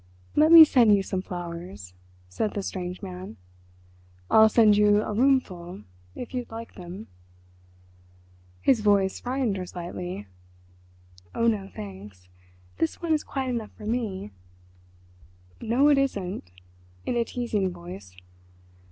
"Let 0.35 0.51
me 0.51 0.65
send 0.65 0.95
you 0.95 1.03
some 1.03 1.21
flowers," 1.21 1.93
said 2.27 2.55
the 2.55 2.63
strange 2.63 3.03
man. 3.03 3.37
"I'll 4.31 4.49
send 4.49 4.75
you 4.75 5.03
a 5.03 5.13
roomful 5.13 5.83
if 6.15 6.33
you'd 6.33 6.49
like 6.49 6.73
them." 6.73 7.05
His 8.63 8.79
voice 8.79 9.19
frightened 9.19 9.57
her 9.57 9.65
slightly. 9.67 10.25
"Oh 11.35 11.45
no, 11.45 11.69
thanks—this 11.75 12.99
one 12.99 13.13
is 13.13 13.23
quite 13.23 13.51
enough 13.51 13.73
for 13.77 13.85
me." 13.85 14.31
"No, 15.61 15.87
it 15.89 15.99
isn't"—in 15.99 17.15
a 17.15 17.23
teasing 17.23 17.69
voice. 17.69 18.17